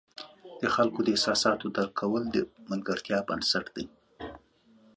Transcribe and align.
د 0.61 0.63
خلکو 0.75 0.99
د 1.03 1.07
احساساتو 1.15 1.67
درک 1.77 1.93
کول 2.01 2.23
د 2.29 2.37
ملګرتیا 2.71 3.17
بنسټ 3.27 3.65
دی. 3.75 3.85